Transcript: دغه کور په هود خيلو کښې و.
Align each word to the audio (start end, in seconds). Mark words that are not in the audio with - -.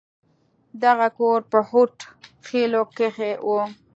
دغه 0.83 1.07
کور 1.17 1.39
په 1.51 1.59
هود 1.69 1.95
خيلو 2.47 2.83
کښې 2.97 3.31
و. 3.45 3.47